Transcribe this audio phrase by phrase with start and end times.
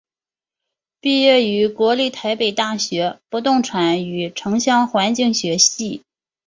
[0.99, 6.01] 毕业于国立台北大学不动产与城乡环境学系。